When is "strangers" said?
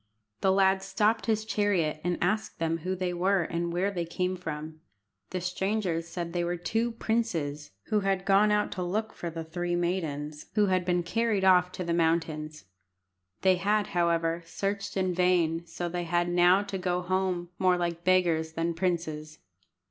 5.41-6.07